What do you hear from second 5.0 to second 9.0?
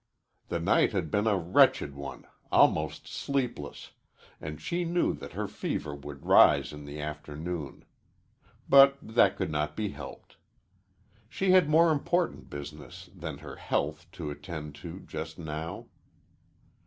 that her fever would rise in the afternoon. But